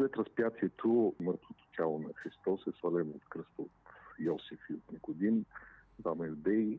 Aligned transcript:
след 0.00 0.16
разпятието 0.16 1.14
мъртвото 1.20 1.64
тяло 1.76 1.98
на 1.98 2.08
Христос 2.14 2.66
е 2.66 2.78
свалено 2.78 3.10
от 3.10 3.24
кръста 3.28 3.62
от 3.62 3.70
Йосиф 4.18 4.60
и 4.70 4.74
от 4.74 4.92
Никодим, 4.92 5.44
двама 5.98 6.26
юдеи. 6.26 6.78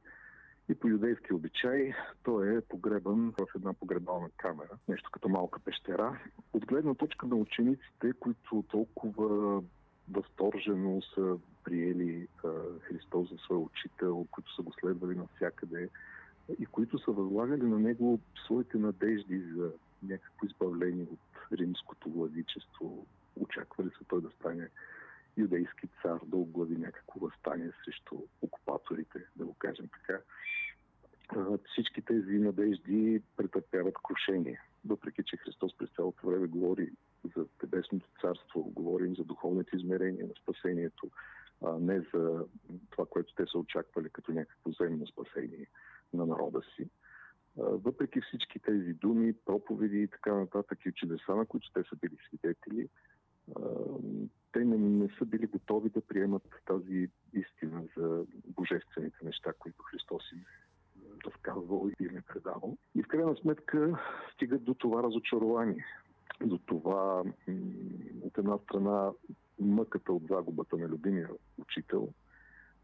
И 0.70 0.76
по 0.76 0.88
юдейски 0.88 1.34
обичай 1.34 1.94
той 2.24 2.58
е 2.58 2.62
погребан 2.62 3.34
в 3.40 3.56
една 3.56 3.74
погребална 3.74 4.30
камера, 4.38 4.78
нещо 4.88 5.10
като 5.12 5.30
малка 5.30 5.60
пещера. 5.60 6.20
От 6.54 6.66
гледна 6.66 6.94
точка 6.94 7.28
на 7.28 7.36
учениците, 7.36 8.14
които 8.20 8.64
толкова 8.70 9.62
възторжено 10.12 11.02
са 11.02 11.38
приели 11.64 12.28
Христос 12.82 13.30
за 13.30 13.38
свой 13.38 13.58
учител, 13.58 14.28
които 14.32 14.56
са 14.56 14.62
го 14.62 14.74
следвали 14.74 15.16
навсякъде 15.16 15.90
и 16.60 16.66
които 16.66 17.00
са 17.00 17.12
възлагали 17.12 17.64
на 17.64 17.80
него 17.80 18.20
своите 18.46 18.78
надежди 18.78 19.40
за 19.40 19.72
някакво 20.04 20.46
избавление 20.46 21.04
от 21.12 21.60
римското 21.60 22.10
владичество. 22.10 23.06
Очаквали 23.36 23.90
са 23.90 24.06
той 24.08 24.22
да 24.22 24.30
стане 24.30 24.70
юдейски 25.38 25.88
цар, 26.02 26.20
да 26.26 26.38
оглави 26.38 26.78
някакво 26.78 27.20
възстание 27.20 27.72
срещу 27.86 28.16
окупаторите, 28.42 29.20
да 29.36 29.46
го 29.46 29.54
кажем 29.54 29.88
така. 29.88 30.20
Всички 31.72 32.02
тези 32.02 32.40
надежди 32.40 33.22
претърпяват 33.38 33.96
крушение. 34.04 34.62
Въпреки, 34.86 35.24
че 35.26 35.38
Христос 35.38 35.78
през 35.78 35.90
цялото 35.90 36.28
време 36.28 36.48
говори 36.48 36.92
за 37.36 37.46
Небесното 37.64 38.08
царство, 38.22 38.64
говорим 38.64 39.16
за 39.16 39.24
духовните 39.24 39.76
измерения 39.76 40.28
на 40.28 40.34
спасението, 40.44 41.12
а 41.66 41.80
не 41.80 42.00
за 42.14 42.46
това, 42.90 43.06
което 43.06 43.34
те 43.36 43.46
са 43.52 43.58
очаквали 43.58 44.10
като 44.10 44.32
някакво 44.32 44.72
земно 44.72 45.08
спасение 45.08 45.68
на 46.14 46.26
народа 46.26 46.62
си. 46.76 46.90
Въпреки 47.58 48.22
всички 48.22 48.60
тези 48.60 48.94
думи, 48.94 49.34
проповеди 49.46 50.02
и 50.02 50.08
така 50.08 50.34
нататък 50.34 50.80
и 50.86 50.92
чудеса, 50.92 51.36
на 51.36 51.46
които 51.46 51.72
те 51.74 51.84
са 51.90 51.96
били 51.96 52.18
свидетели, 52.28 52.90
те 54.52 54.66
не, 54.66 54.78
не 54.78 55.10
са 55.20 55.26
били 55.26 55.48
готови 55.48 55.90
да 55.90 56.02
приемат 56.02 56.44
тази 56.66 57.10
истина 57.34 57.84
за 57.98 58.26
божествените 58.48 59.18
неща, 59.24 59.54
които 59.60 59.84
Христос 59.84 60.32
им 60.32 60.46
разказвал 61.26 61.90
и 62.00 62.04
им 62.04 62.18
е 62.18 62.22
предавал. 62.22 62.78
И 62.96 63.04
в 63.04 63.08
крайна 63.08 63.36
сметка 63.36 64.00
стигат 64.34 64.64
до 64.64 64.74
това 64.74 65.04
разочарование, 65.04 65.86
до 66.46 66.58
това 66.58 67.24
от 68.22 68.38
една 68.38 68.58
страна 68.58 69.12
мъката 69.60 70.14
от 70.14 70.24
загубата 70.28 70.78
на 70.78 70.88
любимия 70.88 71.30
учител, 71.58 72.10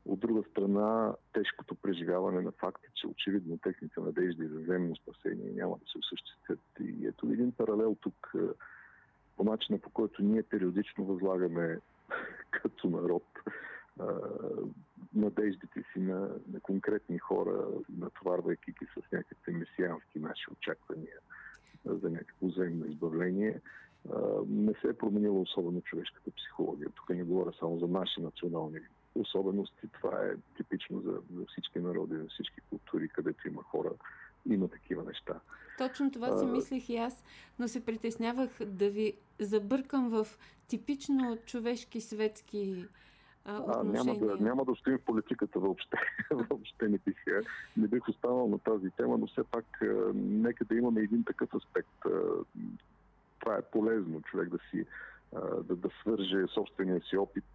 от 0.06 0.20
друга 0.20 0.44
страна 0.52 1.14
тежкото 1.34 1.76
преживяване 1.76 2.42
на 2.42 2.52
факта, 2.52 2.88
че 2.95 3.08
очевидно 3.08 3.58
техните 3.58 4.00
надежди 4.00 4.48
за 4.48 4.59
земно 4.59 4.95
спасение 4.95 5.52
няма 5.52 5.78
да 5.78 5.86
се 5.92 5.98
осъществят. 5.98 6.59
И 6.80 7.08
ето 7.08 7.26
един 7.26 7.52
паралел 7.52 7.95
тук 8.02 8.34
по 9.38 9.44
начина 9.44 9.80
по 9.80 9.89
който 9.89 10.23
ние 10.23 10.44
периодично 10.44 11.06
възлагаме 11.06 11.80
като 12.52 12.89
народ 12.89 13.23
надеждите 15.16 15.84
си 15.94 16.00
на, 16.00 16.20
на 16.54 16.59
конкретни 16.61 17.17
хора, 17.17 17.67
натоварвайки 17.98 18.72
ги 18.72 18.86
с 18.86 19.11
някакви 19.11 19.52
месиански 19.52 20.20
наши 20.20 20.52
очаквания 20.52 21.17
за 21.86 22.09
някакво 22.09 22.48
взаимно 22.48 22.86
избавление, 22.86 23.61
не 24.48 24.73
се 24.73 24.88
е 24.88 24.98
променила 24.98 25.39
особено 25.42 25.82
човешката 25.82 26.32
психология. 26.32 26.89
Тук 26.95 27.09
не 27.09 27.23
говоря 27.23 27.52
само 27.59 27.80
за 27.80 27.88
наши 27.88 28.22
национални 28.22 28.80
особености. 29.38 29.88
Това 29.93 30.23
е 30.25 30.55
типично 30.57 31.02
за, 31.02 31.11
за 31.11 31.45
всички 31.45 31.80
народи, 31.80 32.16
за 32.16 32.27
всички 32.30 32.61
култури, 32.69 33.09
където 33.09 33.47
има 33.47 33.63
хора, 33.63 33.89
има 34.49 34.67
такива 34.67 35.03
неща. 35.03 35.39
Точно 35.77 36.11
това 36.11 36.38
си 36.38 36.45
мислих 36.45 36.89
и 36.89 36.97
аз, 36.97 37.23
но 37.59 37.67
се 37.67 37.85
притеснявах 37.85 38.49
да 38.65 38.89
ви 38.89 39.13
забъркам 39.39 40.09
в 40.09 40.27
типично 40.67 41.38
човешки 41.45 42.02
светски 42.02 42.85
а, 43.45 43.83
няма, 43.83 44.17
да, 44.17 44.38
няма 44.38 44.65
да 44.65 44.75
стоим 44.75 44.97
в 44.97 45.05
политиката 45.05 45.59
въобще. 45.59 45.97
въобще 46.31 46.89
не 46.89 46.97
бих, 46.97 47.26
не 47.77 47.87
бих 47.87 48.09
останал 48.09 48.47
на 48.47 48.59
тази 48.59 48.89
тема, 48.89 49.17
но 49.17 49.27
все 49.27 49.43
пак 49.43 49.65
нека 50.14 50.65
да 50.65 50.76
имаме 50.76 51.02
един 51.02 51.23
такъв 51.23 51.53
аспект. 51.55 52.05
Това 53.39 53.55
е 53.55 53.61
полезно 53.61 54.21
човек 54.21 54.49
да 54.49 54.58
си 54.71 54.86
да, 55.33 55.76
да 55.76 55.89
свърже 56.02 56.45
собствения 56.54 57.02
си 57.02 57.17
опит, 57.17 57.45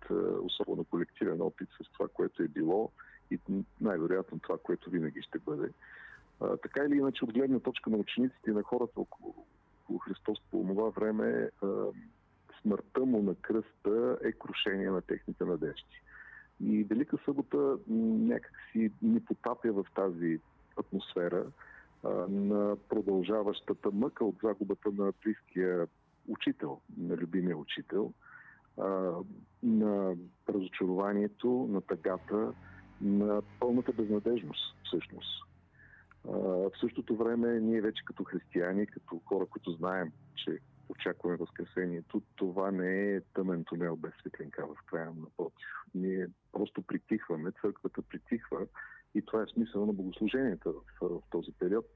особено 0.42 0.84
колективен 0.84 1.40
опит 1.40 1.68
с 1.68 1.92
това, 1.92 2.08
което 2.08 2.42
е 2.42 2.48
било 2.48 2.90
и 3.30 3.38
най-вероятно 3.80 4.38
това, 4.38 4.58
което 4.58 4.90
винаги 4.90 5.22
ще 5.22 5.38
бъде. 5.38 5.72
Така 6.62 6.84
или 6.84 6.96
иначе, 6.96 7.24
от 7.24 7.32
гледна 7.32 7.60
точка 7.60 7.90
на 7.90 7.96
учениците 7.96 8.50
и 8.50 8.54
на 8.54 8.62
хората 8.62 9.00
около, 9.00 9.46
около 9.82 9.98
Христос 9.98 10.38
по 10.50 10.64
това 10.68 10.88
време, 10.88 11.50
смъртта 12.62 13.00
му 13.00 13.22
на 13.22 13.34
кръста 13.34 14.18
е 14.24 14.32
крушение 14.32 14.90
на 14.90 15.00
техните 15.00 15.44
надежди. 15.44 16.02
И 16.60 16.84
Велика 16.84 17.18
събота 17.24 17.78
някак 17.88 18.52
си 18.72 18.92
ни 19.02 19.24
потапя 19.24 19.72
в 19.72 19.86
тази 19.94 20.40
атмосфера 20.76 21.46
на 22.28 22.76
продължаващата 22.88 23.90
мъка 23.90 24.24
от 24.24 24.36
загубата 24.42 24.90
на 24.92 25.12
близкия 25.24 25.86
учител, 26.28 26.80
на 26.96 27.16
любимия 27.16 27.56
учител, 27.56 28.12
а, 28.78 29.12
на 29.62 30.16
разочарованието, 30.48 31.66
на 31.70 31.80
тъгата, 31.80 32.52
на 33.00 33.42
пълната 33.60 33.92
безнадежност 33.92 34.76
всъщност. 34.84 35.44
А, 36.28 36.32
в 36.38 36.70
същото 36.80 37.16
време 37.16 37.60
ние 37.60 37.80
вече 37.80 38.04
като 38.04 38.24
християни, 38.24 38.86
като 38.86 39.20
хора, 39.26 39.46
които 39.46 39.72
знаем, 39.72 40.12
че 40.36 40.58
очакваме 40.88 41.36
Възкресението, 41.36 42.22
това 42.36 42.70
не 42.70 43.14
е 43.14 43.20
тъмен 43.20 43.64
тунел 43.64 43.96
без 43.96 44.12
светлинка 44.20 44.66
в 44.66 44.76
края, 44.86 45.06
напротив. 45.06 45.68
Ние 45.94 46.26
просто 46.52 46.82
притихваме, 46.82 47.52
църквата 47.60 48.02
притихва 48.02 48.66
и 49.14 49.22
това 49.22 49.42
е 49.42 49.52
смисъл 49.54 49.86
на 49.86 49.92
богослуженията 49.92 50.72
в, 50.72 50.80
в 51.00 51.22
този 51.30 51.52
период. 51.52 51.86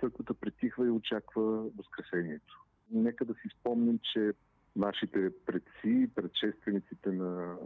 Църквата 0.00 0.34
притихва 0.34 0.86
и 0.86 0.90
очаква 0.90 1.70
Възкресението. 1.76 2.64
Нека 2.92 3.24
да 3.24 3.34
си 3.34 3.48
спомним, 3.60 3.98
че 4.12 4.32
нашите 4.76 5.30
предци, 5.46 6.10
предшествениците 6.14 7.12
на, 7.12 7.30
на, 7.30 7.56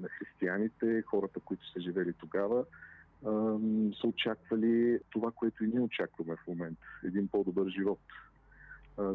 на 0.00 0.08
християните, 0.08 1.02
хората, 1.02 1.40
които 1.40 1.72
са 1.72 1.80
живели 1.80 2.12
тогава, 2.12 2.64
са 4.00 4.06
очаквали 4.06 4.98
това, 5.10 5.30
което 5.30 5.64
и 5.64 5.68
ние 5.68 5.80
очакваме 5.80 6.36
в 6.36 6.46
момента. 6.48 6.86
Един 7.04 7.28
по-добър 7.28 7.70
живот. 7.70 8.00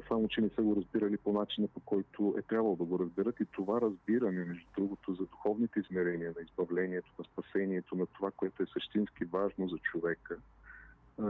Само, 0.07 0.27
че 0.27 0.41
не 0.41 0.49
са 0.49 0.61
го 0.61 0.75
разбирали 0.75 1.17
по 1.17 1.33
начина, 1.33 1.67
по 1.67 1.79
който 1.79 2.35
е 2.37 2.41
трябвало 2.41 2.75
да 2.75 2.83
го 2.83 2.99
разберат. 2.99 3.39
И 3.39 3.45
това 3.45 3.81
разбиране, 3.81 4.45
между 4.45 4.65
другото, 4.77 5.13
за 5.13 5.25
духовните 5.25 5.79
измерения 5.79 6.33
на 6.37 6.43
избавлението, 6.43 7.11
на 7.19 7.25
спасението, 7.25 7.95
на 7.95 8.05
това, 8.05 8.31
което 8.31 8.63
е 8.63 8.73
същински 8.73 9.25
важно 9.25 9.67
за 9.67 9.77
човека, 9.77 10.37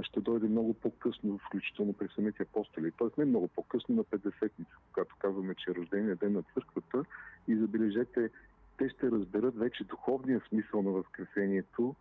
ще 0.02 0.22
дойде 0.22 0.48
много 0.48 0.74
по-късно, 0.74 1.38
включително 1.38 1.94
при 1.94 2.08
самите 2.16 2.44
апостоли. 2.44 2.92
Тоест 2.98 3.18
не 3.18 3.26
много 3.26 3.48
по-късно, 3.48 3.96
на 3.96 4.04
50-ница, 4.04 4.72
когато 4.94 5.16
казваме, 5.20 5.56
че 5.56 5.72
е 5.72 5.76
рождения 5.76 6.16
ден 6.16 6.34
на 6.34 6.44
църквата 6.54 7.04
и 7.48 7.56
забележете, 7.56 8.30
те 8.78 8.90
ще 8.90 9.12
разберат 9.12 9.56
вече 9.56 9.84
духовния 9.84 10.42
смисъл 10.50 10.82
на 10.82 10.92
Възкресението 10.92 11.96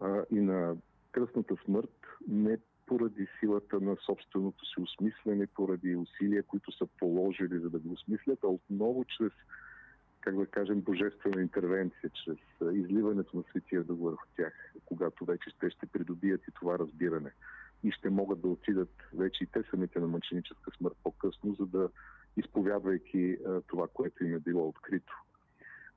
а, 0.00 0.24
и 0.30 0.40
на 0.40 0.76
кръстната 1.12 1.56
смърт, 1.64 2.06
не 2.28 2.58
поради 2.86 3.26
силата 3.40 3.80
на 3.80 3.96
собственото 4.06 4.66
си 4.66 4.80
осмислене, 4.80 5.46
поради 5.46 5.96
усилия, 5.96 6.42
които 6.42 6.72
са 6.72 6.86
положили 6.86 7.58
за 7.58 7.70
да 7.70 7.78
го 7.78 7.92
осмислят, 7.92 8.38
а 8.44 8.46
отново 8.46 9.04
чрез 9.04 9.32
как 10.20 10.36
да 10.36 10.46
кажем, 10.46 10.80
божествена 10.80 11.42
интервенция, 11.42 12.10
чрез 12.24 12.38
изливането 12.72 13.36
на 13.36 13.42
Светия 13.50 13.84
Дух 13.84 13.98
върху 14.00 14.26
тях, 14.36 14.52
когато 14.84 15.24
вече 15.24 15.50
те 15.60 15.70
ще 15.70 15.86
придобият 15.86 16.42
и 16.48 16.52
това 16.54 16.78
разбиране 16.78 17.30
и 17.84 17.90
ще 17.90 18.10
могат 18.10 18.40
да 18.40 18.48
отидат 18.48 18.92
вече 19.12 19.44
и 19.44 19.46
те 19.46 19.62
самите 19.70 20.00
на 20.00 20.06
мъченическа 20.06 20.70
смърт 20.76 20.96
по-късно, 21.04 21.54
за 21.54 21.66
да 21.66 21.88
изповядвайки 22.36 23.36
това, 23.66 23.88
което 23.94 24.24
им 24.24 24.34
е 24.34 24.38
било 24.38 24.68
открито. 24.68 25.24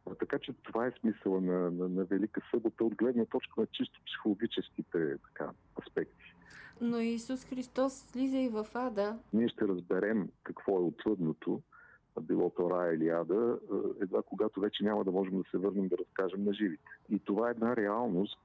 А, 0.06 0.16
така 0.16 0.40
че 0.40 0.54
това 0.64 0.88
е 0.88 0.94
смисъла 1.00 1.42
на, 1.42 1.72
на, 1.72 1.90
на 1.90 2.06
Велика 2.06 2.42
събота 2.52 2.84
от 2.84 2.96
гледна 2.96 3.26
точка 3.26 3.62
на 3.62 3.68
чисто 3.68 4.00
психологическите 4.06 5.18
така, 5.18 5.52
аспекти. 5.82 6.36
Но 6.82 7.00
Исус 7.00 7.46
Христос 7.46 7.94
слиза 7.94 8.38
и 8.38 8.50
в 8.50 8.68
ада. 8.74 9.20
Ние 9.34 9.48
ще 9.50 9.68
разберем 9.68 10.30
какво 10.44 10.78
е 10.78 10.82
отвъдното, 10.82 11.62
било 12.20 12.50
то 12.50 12.70
рая 12.70 12.94
или 12.94 13.10
ада, 13.10 13.58
е, 13.72 14.04
едва 14.04 14.22
когато 14.22 14.60
вече 14.60 14.84
няма 14.84 15.04
да 15.04 15.12
можем 15.12 15.38
да 15.38 15.44
се 15.52 15.58
върнем 15.58 15.88
да 15.88 15.98
разкажем 15.98 16.44
на 16.44 16.54
живите. 16.54 16.84
И 17.10 17.20
това 17.20 17.48
е 17.48 17.52
една 17.52 17.76
реалност, 17.76 18.40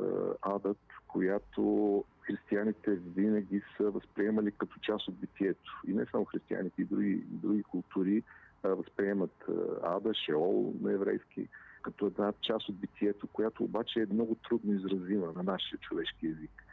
е, 0.00 0.04
адът, 0.42 0.78
която 1.08 2.04
християните 2.20 2.90
винаги 2.90 3.62
са 3.76 3.90
възприемали 3.90 4.52
като 4.52 4.80
част 4.82 5.08
от 5.08 5.20
битието. 5.20 5.82
И 5.86 5.92
не 5.92 6.06
само 6.06 6.24
християните, 6.24 6.82
и 6.82 6.84
други, 6.84 7.22
други 7.28 7.62
култури 7.62 8.16
е, 8.16 8.68
възприемат 8.68 9.44
ада, 9.82 10.14
шеол 10.14 10.74
на 10.80 10.92
еврейски, 10.92 11.48
като 11.82 12.06
една 12.06 12.32
част 12.40 12.68
от 12.68 12.80
битието, 12.80 13.26
която 13.26 13.64
обаче 13.64 14.00
е 14.00 14.12
много 14.12 14.34
трудно 14.34 14.74
изразима 14.74 15.32
на 15.36 15.42
нашия 15.42 15.78
човешки 15.78 16.26
език. 16.26 16.64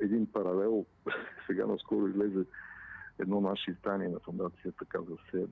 Един 0.00 0.26
паралел, 0.26 0.84
сега 1.46 1.66
наскоро 1.66 2.08
излезе 2.08 2.44
едно 3.18 3.40
наше 3.40 3.70
издание 3.70 4.08
на 4.08 4.18
фундацията, 4.18 4.84
казва 4.84 5.16
се 5.30 5.46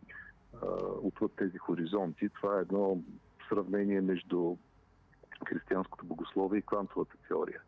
отвъд 1.02 1.32
тези 1.36 1.58
хоризонти. 1.58 2.28
Това 2.28 2.58
е 2.58 2.60
едно 2.60 3.02
сравнение 3.48 4.00
между 4.00 4.56
християнското 5.48 6.06
богословие 6.06 6.58
и 6.58 6.62
квантовата 6.62 7.16
теория. 7.28 7.60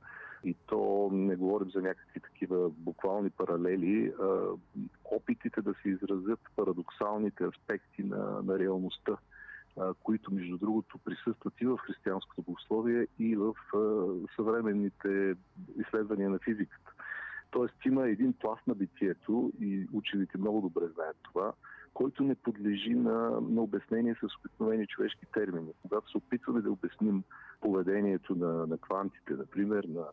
И 0.45 0.55
то 0.67 1.11
не 1.13 1.37
говорим 1.37 1.71
за 1.71 1.83
някакви 1.83 2.21
такива 2.21 2.71
буквални 2.71 3.31
паралели, 3.31 4.13
а 4.23 4.47
опитите 5.05 5.63
да 5.63 5.75
се 5.83 5.89
изразят 5.89 6.41
парадоксалните 6.57 7.45
аспекти 7.45 8.03
на, 8.03 8.43
на 8.43 8.59
реалността, 8.59 9.17
а, 9.79 9.95
които 10.03 10.35
между 10.35 10.59
другото 10.59 10.99
присъстват 10.99 11.55
и 11.61 11.67
в 11.67 11.79
християнското 11.79 12.43
богословие, 12.43 13.07
и 13.19 13.37
в 13.37 13.55
а, 13.75 14.07
съвременните 14.37 15.35
изследвания 15.77 16.31
на 16.31 16.39
физиката. 16.39 16.93
Тоест 17.51 17.75
има 17.87 18.09
един 18.09 18.33
пласт 18.33 18.67
на 18.67 18.75
битието 18.75 19.53
и 19.61 19.87
учените 19.93 20.39
много 20.39 20.61
добре 20.61 20.89
знаят 20.95 21.17
това, 21.23 21.53
който 21.95 22.23
не 22.23 22.35
подлежи 22.35 22.95
на, 22.95 23.41
на 23.41 23.63
обяснение 23.63 24.15
с 24.15 24.37
обикновени 24.39 24.87
човешки 24.87 25.27
термини. 25.33 25.73
Когато 25.83 26.11
се 26.11 26.17
опитваме 26.17 26.61
да 26.61 26.73
обясним 26.73 27.23
поведението 27.61 28.35
на, 28.35 28.67
на 28.67 28.79
квантите, 28.79 29.33
например, 29.33 29.85
на 29.85 30.05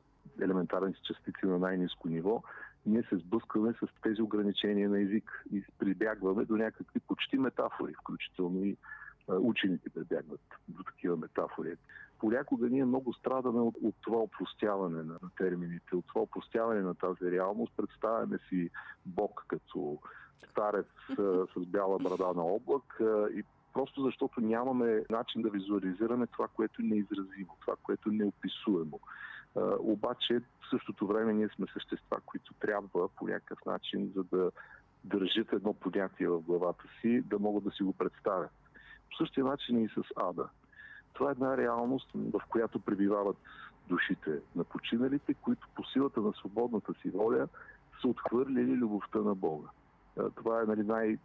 елементарните 0.41 0.99
частици 1.01 1.45
на 1.45 1.59
най-низко 1.59 2.09
ниво, 2.09 2.43
ние 2.85 3.03
се 3.03 3.17
сблъскваме 3.17 3.73
с 3.73 3.87
тези 4.01 4.21
ограничения 4.21 4.89
на 4.89 5.01
език 5.01 5.43
и 5.51 5.63
прибягваме 5.79 6.45
до 6.45 6.57
някакви 6.57 6.99
почти 6.99 7.37
метафори, 7.37 7.93
включително 7.93 8.63
и 8.65 8.77
учените 9.27 9.89
прибягват 9.89 10.41
до 10.67 10.83
такива 10.83 11.17
метафори. 11.17 11.75
Понякога 12.19 12.69
ние 12.69 12.85
много 12.85 13.13
страдаме 13.13 13.59
от, 13.59 13.75
от 13.83 13.95
това 14.01 14.17
опростяване 14.17 15.03
на, 15.03 15.19
термините, 15.37 15.95
от 15.95 16.07
това 16.07 16.21
опростяване 16.21 16.81
на 16.81 16.95
тази 16.95 17.31
реалност. 17.31 17.73
Представяме 17.77 18.37
си 18.49 18.69
Бог 19.05 19.45
като 19.47 19.99
старец 20.51 20.85
с, 21.15 21.65
бяла 21.67 21.97
брада 21.97 22.33
на 22.35 22.43
облак 22.43 23.01
и 23.35 23.43
просто 23.73 24.03
защото 24.03 24.41
нямаме 24.41 25.03
начин 25.09 25.41
да 25.41 25.49
визуализираме 25.49 26.27
това, 26.27 26.47
което 26.47 26.81
е 26.81 26.85
неизразимо, 26.85 27.57
това, 27.61 27.75
което 27.83 28.09
е 28.09 28.13
неописуемо. 28.13 28.99
Обаче 29.79 30.39
в 30.39 30.69
същото 30.69 31.07
време 31.07 31.33
ние 31.33 31.49
сме 31.55 31.65
същества, 31.73 32.17
които 32.25 32.53
трябва 32.53 33.09
по 33.09 33.27
някакъв 33.27 33.65
начин, 33.65 34.11
за 34.15 34.23
да 34.23 34.51
държат 35.03 35.53
едно 35.53 35.73
понятие 35.73 36.27
в 36.27 36.41
главата 36.41 36.83
си, 37.01 37.21
да 37.21 37.39
могат 37.39 37.63
да 37.63 37.71
си 37.71 37.83
го 37.83 37.93
представят. 37.93 38.51
По 39.09 39.17
същия 39.17 39.45
начин 39.45 39.83
и 39.83 39.89
с 39.89 40.03
Ада. 40.15 40.49
Това 41.13 41.29
е 41.29 41.31
една 41.31 41.57
реалност, 41.57 42.11
в 42.15 42.41
която 42.49 42.79
пребивават 42.79 43.37
душите 43.87 44.39
на 44.55 44.63
починалите, 44.63 45.33
които 45.33 45.67
по 45.75 45.83
силата 45.83 46.21
на 46.21 46.33
свободната 46.33 46.93
си 47.01 47.09
воля 47.09 47.47
са 48.01 48.07
отхвърлили 48.07 48.75
любовта 48.75 49.19
на 49.19 49.35
Бога. 49.35 49.67
Това 50.35 50.61
е 50.61 50.65
нали, 50.65 50.83
най- 50.83 51.17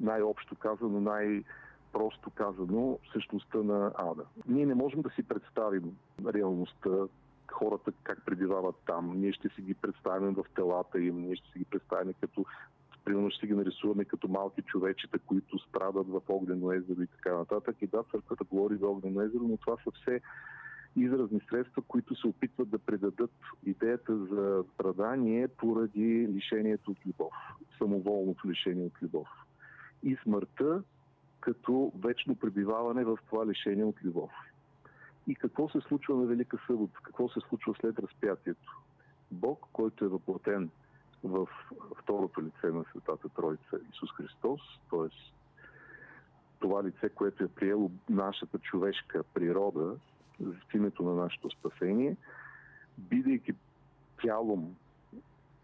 най-общо 0.00 0.56
казано, 0.56 1.00
най-просто 1.00 2.30
казано 2.30 2.98
същността 3.12 3.58
на 3.58 3.92
Ада. 3.98 4.24
Ние 4.48 4.66
не 4.66 4.74
можем 4.74 5.02
да 5.02 5.10
си 5.10 5.22
представим 5.22 5.96
реалността, 6.34 6.90
хората 7.52 7.92
как 8.02 8.24
пребивават 8.24 8.76
там. 8.86 9.20
Ние 9.20 9.32
ще 9.32 9.48
си 9.48 9.62
ги 9.62 9.74
представим 9.74 10.34
в 10.34 10.44
телата 10.54 11.00
им, 11.00 11.20
ние 11.20 11.36
ще 11.36 11.52
си 11.52 11.58
ги 11.58 11.64
представим 11.64 12.14
като 12.20 12.44
примерно 13.04 13.30
ще 13.30 13.46
ги 13.46 13.54
нарисуваме 13.54 14.04
като 14.04 14.28
малки 14.28 14.62
човечета, 14.62 15.18
които 15.18 15.58
страдат 15.58 16.08
в 16.08 16.20
огнено 16.28 16.72
езеро 16.72 17.02
и 17.02 17.06
така 17.06 17.34
нататък. 17.38 17.76
И 17.80 17.86
да, 17.86 18.02
църквата 18.10 18.44
говори 18.44 18.76
за 18.76 18.86
огнено 18.86 19.20
езеро, 19.20 19.42
но 19.42 19.56
това 19.56 19.76
са 19.84 19.90
все 19.90 20.20
изразни 20.96 21.40
средства, 21.50 21.82
които 21.82 22.14
се 22.14 22.26
опитват 22.26 22.70
да 22.70 22.78
предадат 22.78 23.32
идеята 23.66 24.16
за 24.16 24.64
страдание 24.74 25.48
поради 25.48 26.28
лишението 26.28 26.90
от 26.90 27.06
любов, 27.06 27.34
самоволното 27.78 28.48
лишение 28.50 28.86
от 28.86 29.02
любов. 29.02 29.28
И 30.02 30.16
смъртта 30.22 30.82
като 31.40 31.92
вечно 32.04 32.36
пребиваване 32.36 33.04
в 33.04 33.18
това 33.26 33.46
лишение 33.46 33.84
от 33.84 34.04
любов. 34.04 34.30
И 35.26 35.34
какво 35.34 35.68
се 35.68 35.80
случва 35.80 36.16
на 36.16 36.26
Велика 36.26 36.58
събота? 36.66 37.00
Какво 37.02 37.28
се 37.28 37.40
случва 37.48 37.74
след 37.80 37.98
разпятието? 37.98 38.80
Бог, 39.30 39.66
който 39.72 40.04
е 40.04 40.08
въплатен 40.08 40.70
в 41.24 41.48
второто 42.02 42.42
лице 42.42 42.66
на 42.66 42.84
Светата 42.90 43.28
Троица 43.28 43.80
Исус 43.92 44.10
Христос, 44.16 44.60
т.е. 44.90 45.08
това 46.60 46.84
лице, 46.84 47.08
което 47.08 47.44
е 47.44 47.48
приело 47.48 47.90
нашата 48.10 48.58
човешка 48.58 49.22
природа 49.34 49.96
в 50.42 50.74
името 50.74 51.02
на 51.02 51.14
нашето 51.14 51.50
спасение, 51.50 52.16
бидейки 52.98 53.54
тялом 54.22 54.76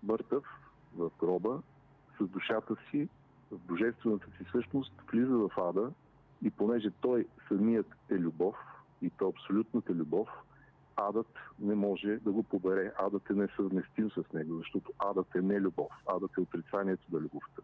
мъртъв 0.03 0.45
в 0.97 1.11
гроба, 1.21 1.63
с 2.21 2.27
душата 2.27 2.77
си, 2.91 3.09
в 3.51 3.59
божествената 3.59 4.27
си 4.27 4.51
същност, 4.53 4.93
влиза 5.13 5.37
в 5.37 5.51
ада 5.57 5.93
и 6.43 6.51
понеже 6.51 6.91
той 7.01 7.27
самият 7.49 7.87
е 8.11 8.15
любов, 8.15 8.57
и 9.03 9.11
то 9.11 9.29
абсолютната 9.29 9.93
любов, 9.93 10.29
адът 10.97 11.39
не 11.59 11.75
може 11.75 12.17
да 12.17 12.33
го 12.33 12.43
побере. 12.43 12.93
Адът 12.99 13.31
е 13.31 13.33
несъвместим 13.33 14.11
с 14.11 14.33
него, 14.33 14.59
защото 14.59 14.93
адът 14.99 15.35
е 15.35 15.41
не 15.41 15.61
любов. 15.61 15.93
Адът 16.07 16.37
е 16.37 16.41
отрицанието 16.41 17.07
на 17.13 17.19
любовта. 17.19 17.63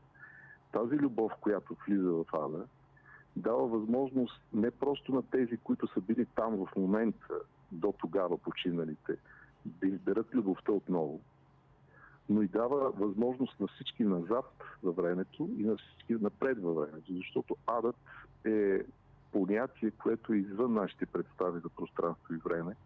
Тази 0.73 0.97
любов, 0.97 1.33
която 1.41 1.77
влиза 1.87 2.11
в 2.11 2.25
ада, 2.33 2.67
дава 3.37 3.67
възможност 3.67 4.41
не 4.53 4.71
просто 4.71 5.13
на 5.15 5.23
тези, 5.23 5.57
които 5.57 5.87
са 5.87 6.01
били 6.01 6.27
там 6.27 6.57
в 6.57 6.77
момента, 6.77 7.35
до 7.73 7.95
тогава 7.99 8.39
починалите, 8.39 9.17
да 9.67 9.87
изберат 9.87 10.35
любовта 10.35 10.73
отново, 10.73 11.21
но 12.29 12.43
и 12.43 12.49
дава 12.49 12.91
възможност 12.91 13.61
на 13.61 13.67
всички 13.67 14.05
назад 14.05 14.63
във 14.83 14.97
времето 14.97 15.49
и 15.59 15.63
на 15.63 15.77
всички 15.77 16.13
напред 16.13 16.59
във 16.63 16.77
времето, 16.77 17.13
защото 17.17 17.57
адът 17.67 17.97
е 18.45 18.81
понятие, 19.33 19.91
което 19.91 20.33
е 20.33 20.37
извън 20.37 20.73
нашите 20.73 21.07
представи 21.07 21.61
за 21.61 21.69
пространство 21.69 22.35
и 22.35 22.37
време, 22.37 22.77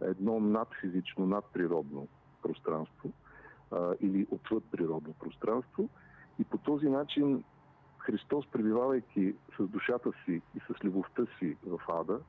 едно 0.00 0.40
надфизично, 0.40 1.26
надприродно 1.26 2.08
пространство 2.42 3.12
а, 3.70 3.94
или 4.00 4.26
отвъд 4.30 4.64
природно 4.70 5.12
пространство. 5.12 5.88
И 6.38 6.44
по 6.44 6.58
този 6.58 6.88
начин 6.88 7.44
Христос, 8.10 8.46
пребивавайки 8.46 9.34
с 9.58 9.62
душата 9.66 10.10
си 10.24 10.42
и 10.54 10.60
с 10.60 10.84
любовта 10.84 11.22
си 11.38 11.56
в 11.66 11.80
ада, 11.88 12.20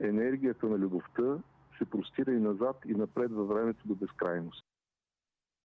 енергията 0.00 0.66
на 0.66 0.78
любовта 0.78 1.38
се 1.78 1.84
простира 1.84 2.32
и 2.32 2.40
назад 2.40 2.76
и 2.88 2.94
напред 2.94 3.32
във 3.32 3.48
времето 3.48 3.88
до 3.88 3.94
безкрайност. 3.94 4.64